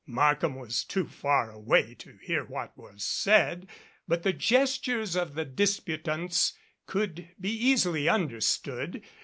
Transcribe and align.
Markham 0.07 0.55
was 0.55 0.83
too 0.83 1.05
far 1.07 1.51
away 1.51 1.93
to 1.93 2.17
hear 2.23 2.43
what 2.43 2.75
was 2.75 3.03
said, 3.03 3.67
but 4.07 4.23
the 4.23 4.33
gestures 4.33 5.15
of 5.15 5.35
the 5.35 5.45
disputants 5.45 6.53
could 6.87 7.29
be 7.39 7.51
easily 7.51 8.09
understood. 8.09 9.03